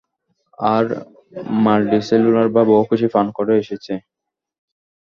আর 0.69 0.85
multicellular 1.63 2.47
বা 2.55 2.61
বহুকোষী 2.71 3.07
প্রাণ 3.13 3.27
কবে 3.37 3.53
এসেছে? 3.63 3.93